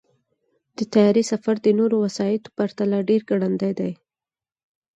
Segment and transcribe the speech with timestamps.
[0.77, 3.91] د طیارې سفر د نورو وسایطو پرتله ډېر ګړندی دی.